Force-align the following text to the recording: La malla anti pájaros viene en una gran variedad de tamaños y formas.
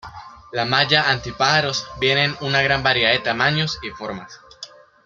La 0.51 0.65
malla 0.65 1.05
anti 1.11 1.31
pájaros 1.31 1.85
viene 1.99 2.23
en 2.23 2.35
una 2.41 2.63
gran 2.63 2.81
variedad 2.81 3.11
de 3.11 3.19
tamaños 3.19 3.77
y 3.83 3.91
formas. 3.91 4.39